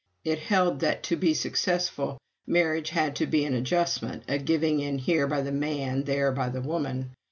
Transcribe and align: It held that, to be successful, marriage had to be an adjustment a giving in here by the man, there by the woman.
It 0.25 0.39
held 0.39 0.79
that, 0.79 1.03
to 1.03 1.15
be 1.15 1.35
successful, 1.35 2.17
marriage 2.47 2.89
had 2.89 3.15
to 3.17 3.27
be 3.27 3.45
an 3.45 3.53
adjustment 3.53 4.23
a 4.27 4.39
giving 4.39 4.79
in 4.79 4.97
here 4.97 5.27
by 5.27 5.41
the 5.41 5.51
man, 5.51 6.05
there 6.05 6.31
by 6.31 6.49
the 6.49 6.61
woman. 6.61 7.11